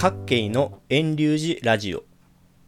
[0.00, 2.04] 各系の遠流寺ラジオ。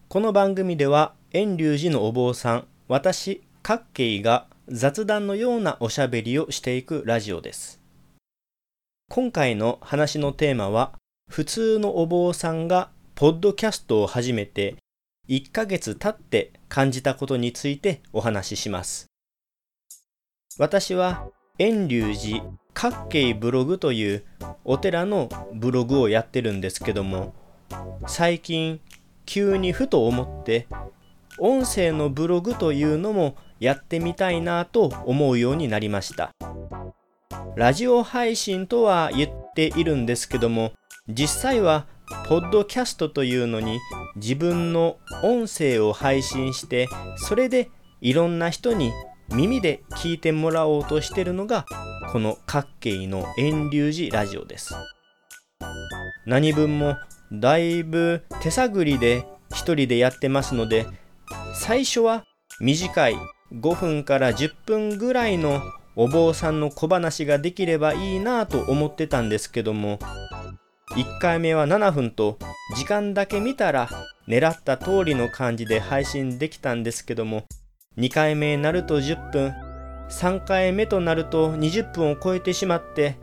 [0.08, 7.80] この番組では遠流寺のお坊さん私各系が雑談のようなおしゃべりをしていくラジオです。
[9.08, 10.98] 今回の話のテーマは
[11.30, 14.74] 普通のお坊さんがポッドキャストを始めて
[15.28, 19.06] 1ヶ月経って感じたことについてお話しします。
[20.58, 21.28] 私は
[21.58, 22.42] 遠流寺
[22.80, 24.24] 各系ブログという
[24.64, 27.34] お寺のブログをやってるんですけども
[28.06, 28.80] 最近
[29.26, 30.66] 急にふと思って
[31.38, 36.30] 音声のブログというのもやってみたいなと思うようになりました。
[37.54, 40.72] ラジオ配信とは言っているんですけども
[41.06, 41.86] 実際は
[42.28, 43.78] ポッドキャストというのに
[44.16, 46.88] 自分の音声を配信して
[47.28, 47.68] それで
[48.00, 48.90] いろんな人に
[49.32, 51.64] 耳で聞いてもらおうとしてるのが
[52.12, 54.74] この各系の遠流寺ラジオです。
[56.26, 56.96] 何分も
[57.32, 60.86] だいぶ手探りで一人でやってますので
[61.54, 62.24] 最初は
[62.60, 63.16] 短い
[63.52, 65.60] 5分から10分ぐらいの
[65.96, 69.98] お坊さんの小話ができればいいなと思ってたんですけども
[70.96, 72.38] 1回目は7分と
[72.76, 73.88] 時間だけ見たら
[74.28, 77.44] 狙った通りの感じで配信できたんですけども
[78.00, 79.54] 2回目になると10分。
[80.10, 83.16] 3回目となると20分を超えてしまって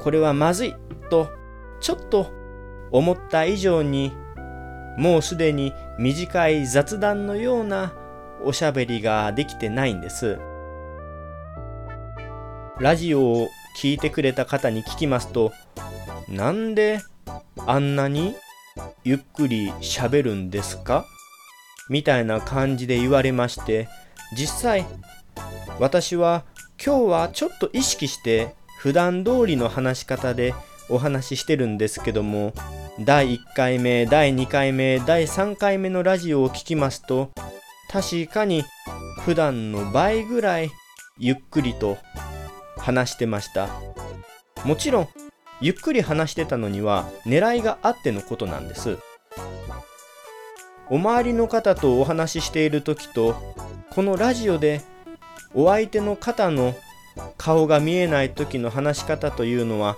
[0.00, 0.74] これはまずい
[1.10, 1.28] と
[1.78, 2.32] ちょっと
[2.90, 4.12] 思った以上に
[4.96, 7.92] もうすでに短い雑談のような
[8.42, 10.38] おしゃべりができてないんです。
[12.80, 13.48] ラジオを
[13.78, 15.52] 聞いてくれた方に聞きますと
[16.30, 17.00] なんで
[17.66, 18.36] あんなに
[19.04, 21.04] ゆっくり喋るんですか？
[21.88, 23.88] みたいな感じで言われまして
[24.36, 24.86] 実際
[25.78, 26.44] 私は
[26.84, 30.54] 今日はちょっと意識して普段通りの話し方で
[30.88, 32.52] お話ししてるんですけども
[33.00, 37.30] 第1回目第2回目第3回目のラジオを聴きますと
[37.90, 38.64] 確かに
[39.20, 40.70] 普段の倍ぐらい
[41.18, 41.98] ゆっくりと
[42.76, 43.68] 話してました。
[44.64, 45.08] もちろん
[45.60, 48.98] ゆっくり話してたのには狙いがあってのことなんです。
[50.88, 53.34] お周りの方とお話ししている時と
[53.90, 54.82] このラジオで
[55.54, 56.74] お相手の方の
[57.36, 59.96] 顔が見えない時の話し方というのは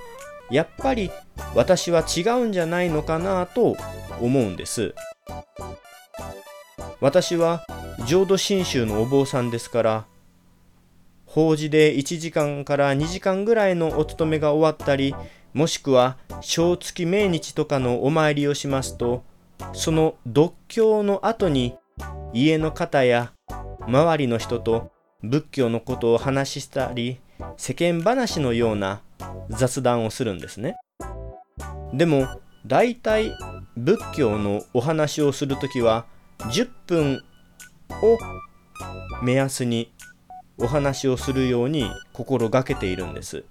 [0.50, 1.10] やっぱり
[1.54, 3.76] 私は違うんじゃないのかなと
[4.20, 4.94] 思うんです。
[7.00, 7.64] 私は
[8.06, 10.06] 浄土真宗のお坊さんですから
[11.26, 15.14] 法事で1時間から2時間ぐらいのお勤めが終わったり
[15.52, 19.22] もしくは正月命日とかのお参りをしますと
[19.72, 21.76] その読経の後に
[22.32, 23.32] 家の方や
[23.86, 24.90] 周りの人と
[25.22, 27.20] 仏教のことを話したり
[27.56, 29.00] 世間話のような
[29.48, 30.76] 雑談をするんですね。
[31.92, 32.26] でも
[32.66, 33.32] 大体
[33.76, 36.06] 仏教のお話をするときは
[36.40, 37.24] 10分
[38.02, 38.18] を
[39.22, 39.92] 目安に
[40.58, 43.44] お話をするように心がけているんです。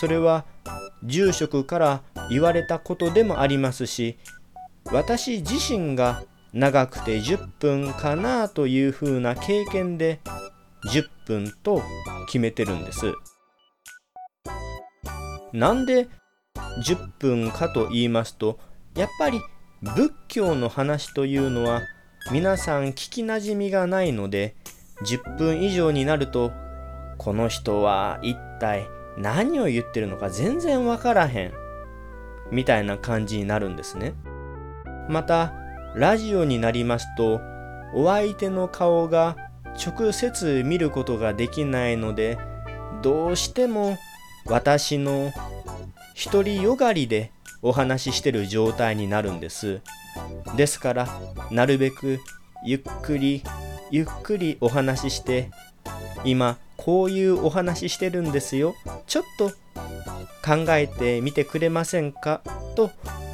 [0.00, 0.44] それは
[1.02, 4.16] 住職から言われたことでもありますし
[4.92, 10.20] 私自身が長くて10分かなというふうな経験で
[10.92, 11.82] 10分と
[12.26, 13.12] 決めてるんです。
[15.52, 16.08] なんで
[16.84, 18.58] 10分かと言いますと
[18.96, 19.40] やっぱり
[19.82, 21.82] 仏教の話というのは
[22.32, 24.56] 皆さん聞きなじみがないので
[25.06, 26.52] 10分以上になると
[27.18, 28.86] この人は一体
[29.16, 31.63] 何を言ってるのか全然わからへん。
[32.50, 34.14] みたいな感じになるんですね。
[35.08, 35.52] また
[35.94, 37.40] ラジオになりますと
[37.94, 39.36] お相手の顔が
[39.74, 42.38] 直接見ることができないので
[43.02, 43.96] どうしても
[44.46, 45.32] 私の
[46.30, 47.32] 独りよがりで
[47.62, 49.80] お話ししてる状態になるんです。
[50.56, 51.08] ですから
[51.50, 52.20] なるべく
[52.64, 53.42] ゆっくり
[53.90, 55.50] ゆっくりお話しして
[56.24, 58.74] 今こういうお話してるんですよ。
[59.06, 59.50] ちょっと
[60.44, 62.42] 考えてみてくれませんか？
[62.76, 62.90] と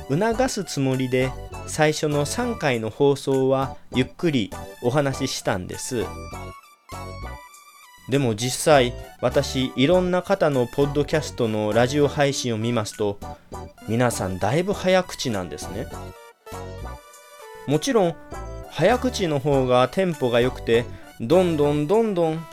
[0.08, 1.32] 促すつもりで
[1.66, 4.50] 最初の3回の放送はゆっくり
[4.82, 6.04] お話ししたんです。
[8.08, 13.18] でも実際私いろんな方のポッドキャストのラジオ配信を見ますと
[13.88, 15.86] 皆さんだいぶ早口なんですね。
[17.66, 18.16] もちろん
[18.70, 20.84] 早口の方がテンポが良くて
[21.20, 22.44] どんどんどんどん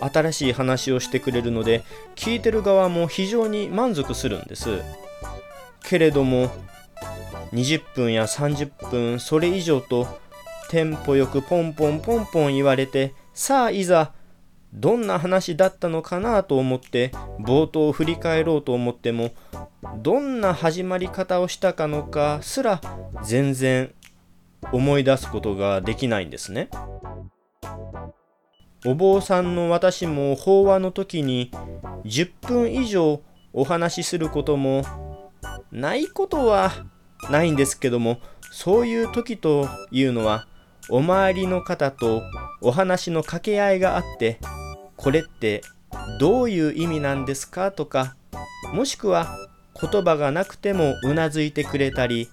[0.00, 1.82] 新しい話をしてくれるので
[2.16, 4.80] 聞いてる側も非常に満足するんです
[5.82, 6.50] けれども
[7.52, 10.06] 20分や30分それ以上と
[10.70, 14.12] テンポよくポンポンポンポン言われてさあいざ
[14.72, 17.10] どんな話だったのかなと思って
[17.40, 19.32] 冒頭を振り返ろうと思っても
[19.98, 22.80] どんな始まり方をしたかのかすら
[23.24, 23.92] 全然
[24.72, 26.68] 思い出すことができないんですね。
[28.86, 31.50] お坊さんの私も法話の時に
[32.04, 33.20] 10分以上
[33.52, 34.84] お話しすることも
[35.70, 36.72] ないことは
[37.30, 40.46] ないんですけどもそういう時というのは
[40.88, 42.22] お周りの方と
[42.62, 44.40] お話の掛け合いがあって
[44.96, 45.60] これって
[46.18, 48.16] どういう意味なんですかとか
[48.72, 49.36] もしくは
[49.80, 52.28] 言葉がなくてもうなずいてくれたり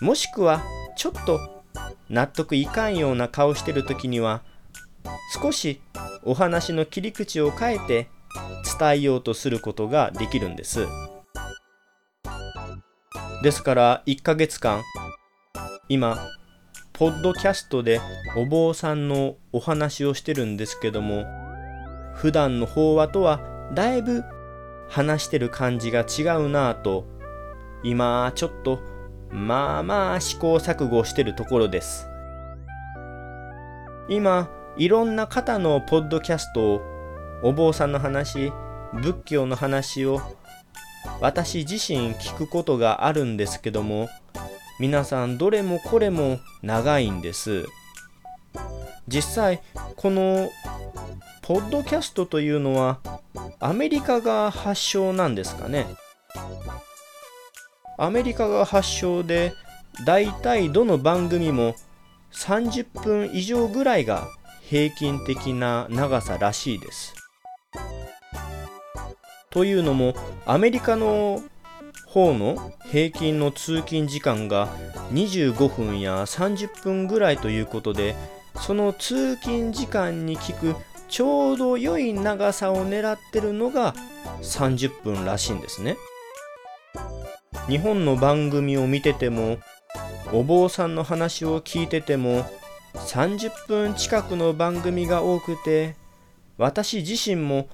[0.00, 0.62] もしくは
[0.96, 1.62] ちょっと
[2.08, 4.42] 納得いかんような顔してる時には
[5.32, 5.80] 少し
[6.24, 8.08] お話の切り口を変えて
[8.78, 10.86] 伝えようとすることができるんです。
[13.42, 14.82] ですから1ヶ月間
[15.88, 16.18] 今
[16.92, 18.00] ポッドキャストで
[18.36, 21.24] お坊さんのお話をしてるんですけども
[22.14, 23.40] 普段の法話とは
[23.74, 24.22] だいぶ
[24.88, 27.06] 話してる感じが違うなぁと
[27.82, 28.80] 今ちょっと
[29.30, 32.06] まあまあ試行錯誤してるところです。
[34.08, 36.80] 今いろんな方のポッドキャストを
[37.42, 38.52] お坊さんの話
[38.94, 40.20] 仏教の話を
[41.20, 44.08] 私自身聞くことがあるんですけども
[44.80, 47.66] 皆さんどれもこれも長いんです。
[49.06, 49.62] 実際
[49.96, 50.50] この
[51.42, 53.00] ポッドキャストというのは
[53.60, 55.86] アメリカが発祥なんですかね。
[57.98, 59.52] アメリカが発祥で
[60.06, 61.74] だいたいどの番組も
[62.32, 64.28] 30分以上ぐらいが
[64.72, 67.14] 平均的な長さらしいです。
[69.50, 70.14] というのも
[70.46, 71.42] アメリカの
[72.06, 74.68] 方の平均の通勤時間が
[75.12, 78.16] 25分や30分ぐらいということで
[78.56, 80.74] その通勤時間に聞く
[81.10, 83.94] ちょうど良い長さを狙ってるのが
[84.40, 85.98] 30分らしいんですね
[87.68, 89.58] 日本の番組を見てても
[90.32, 92.46] お坊さんの話を聞いてても
[92.94, 95.96] 30分近くの番組が多くて
[96.58, 97.68] 私自身も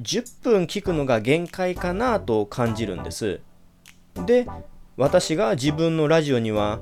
[0.00, 3.40] 10分聞くのが限界かなと感じるんです。
[4.26, 4.46] で
[4.96, 6.80] 私が自分のラジオには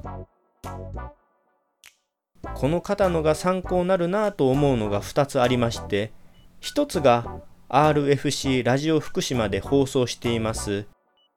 [2.55, 6.13] この方のが参考になるなと思うのが2つありまして
[6.61, 10.87] 1つが RFC ラジオ福島で放送しています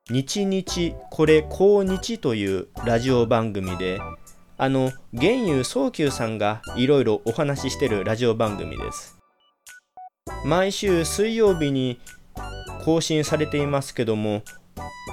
[0.10, 4.00] 日日これ高日というラジオ番組で
[4.58, 9.18] あの玄遊早急さんがいろいろお話ししてるラジオ番組です。
[10.46, 12.00] 毎週水曜日に
[12.84, 14.44] 更新されていますけども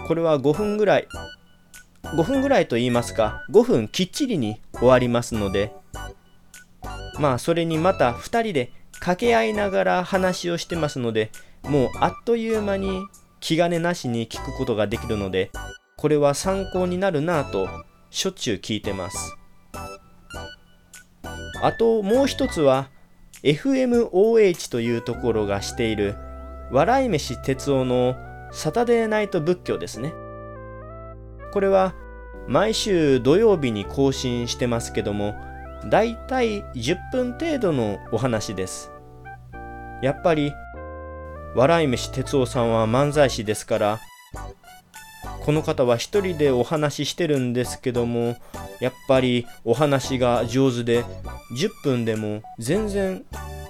[0.07, 1.09] これは5分ぐらい
[2.03, 5.73] 5分ぐらいと言いますか5分きっちりに終わりますので
[7.19, 11.31] まあそれにまた2人で掛け合いながら話をしてますので
[11.63, 13.07] もうあっという間に
[13.41, 15.51] 気兼ねなしに聞くことができるので
[15.97, 17.69] これは参考になるなぁと
[18.11, 19.37] しょっちゅう聞いてます。
[21.63, 22.89] あともう一つは
[23.43, 26.17] FMOH というところがしている
[26.73, 28.17] 笑い飯哲夫の
[28.53, 30.13] サタデーナイト仏教ですね。
[31.53, 31.95] これは
[32.49, 35.35] 毎週土曜日に更新してますけども
[35.89, 38.91] だいたい10分程度のお話です。
[40.03, 40.53] やっぱり
[41.55, 44.01] 笑い飯哲夫さんは漫才師ですから
[45.45, 48.37] この方は一人でお話ししてるんですけども
[48.81, 51.05] やっぱりお話が上手で
[51.57, 53.25] 10分でも全然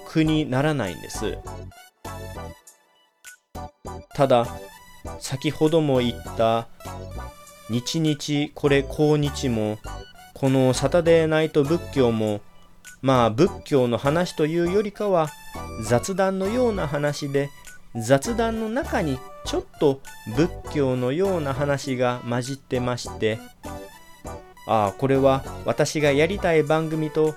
[0.07, 1.37] 苦にならないんです。
[4.13, 4.45] ただ
[5.19, 6.67] 先ほども言った
[7.69, 9.79] 日々これ今日も
[10.33, 12.41] このサタデーナイト仏教も
[13.01, 15.29] まあ仏教の話というよりかは
[15.83, 17.49] 雑談のような話で
[17.95, 20.01] 雑談の中にちょっと
[20.35, 23.39] 仏教のような話が混じってまして
[24.67, 27.35] ああこれは私がやりたい番組と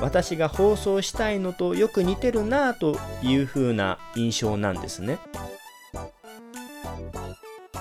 [0.00, 5.18] 私が放送したいのとよく似てるなぁという風な印象なんですね。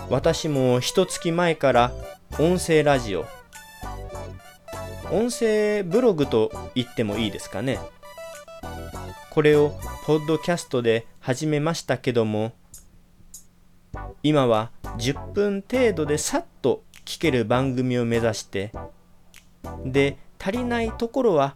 [0.10, 1.92] 私も一月前から
[2.40, 3.28] 音声ラジオ
[5.12, 7.80] 音声ブログと言ってもいいですかね。
[9.30, 12.54] これをポッドキャストで始めましたけども
[14.24, 18.72] 今は10分程度でさっと聞ける番組を目指して
[19.86, 21.56] で足りないところは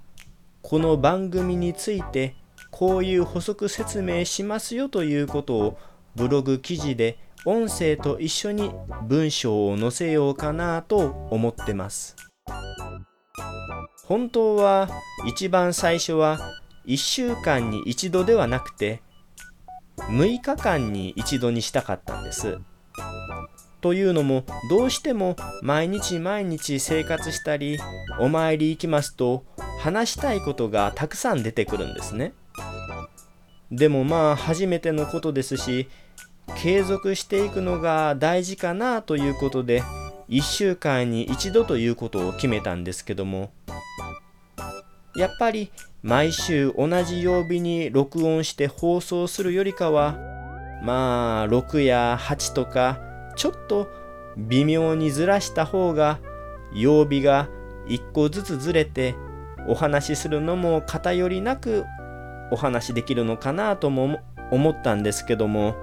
[0.62, 2.36] この番組について
[2.72, 5.78] こういう補足説明しますよということを
[6.16, 8.72] ブログ記事で音声と一緒に
[9.04, 12.16] 文章を載せようかなと思ってます。
[14.06, 14.90] 本当は
[15.28, 16.40] 一番最初は
[16.86, 19.02] 1週間に一度ではなくて
[20.10, 22.60] 6日間に一度にしたかったんです
[23.82, 27.80] というのもどうしても毎日毎日生活したり
[28.18, 29.44] お参り行きますと
[29.80, 32.34] 話したいことがたくさん出てくるんですね。
[33.72, 35.90] でもまあ初めてのことですし
[36.56, 39.84] 継続していくのが大事かなということで
[40.30, 43.52] 1週間に1度ということを決めたんですけども
[45.16, 45.72] やっぱり
[46.04, 50.20] 毎週同じ曜日に録音して放送するよりかは
[50.84, 53.00] まあ6や8とか
[53.38, 53.88] ちょっと
[54.36, 56.20] 微妙にずらした方が
[56.74, 57.48] 曜日が
[57.88, 59.16] 1個ずつずれて
[59.66, 61.86] お話しするのも偏りなく
[62.52, 64.20] お話できるのかなとも
[64.52, 65.74] 思ったんですけども。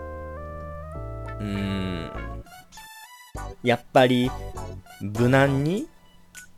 [1.41, 2.11] うーん。
[3.63, 4.31] やっぱり
[5.01, 5.89] 無難に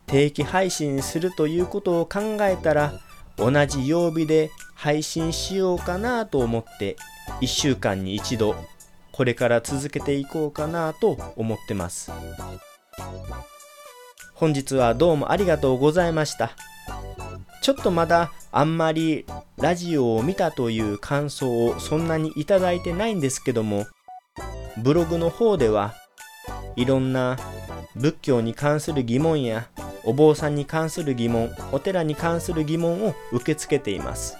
[0.05, 2.93] 定期配信するということを考えたら
[3.37, 6.95] 同じ曜日で配信しようかなと思って
[7.41, 8.55] 1週間に一度
[9.11, 12.11] これから続けていこうかなと思ってます。
[14.33, 16.51] 本日はどうもありがとうございました。
[17.61, 19.25] ちょっとまだあんまり
[19.57, 23.85] ラジオを見たという感想をそんなにいただいてないんですけども
[24.77, 25.93] ブログの方では
[26.75, 27.37] いろんな
[27.95, 29.69] 仏教に関する疑問や
[30.05, 34.37] お坊さんに関する疑問お寺に関する疑問を受け付けています。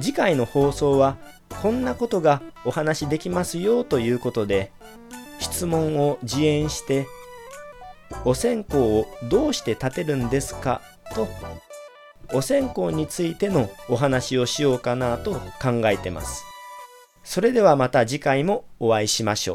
[0.00, 1.16] 次回の放送は
[1.62, 4.70] こんなことがお話できますよということで
[5.38, 7.06] 質問を自演して
[8.24, 10.82] お線香をどうして立てるんですか
[11.14, 11.28] と
[12.32, 16.44] お線香についてのお話をしようかなと考えてます。
[17.24, 19.54] それではまた次回もお会いしましょ